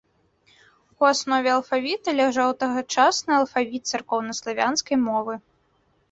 [1.01, 5.37] У аснове алфавіта ляжаў тагачасны алфавіт царкоўнаславянскай мовы.